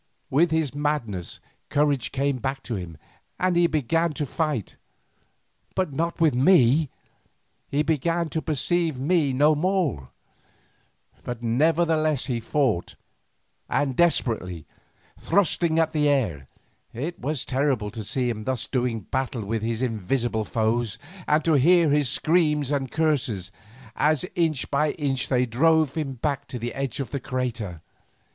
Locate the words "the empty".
15.91-16.09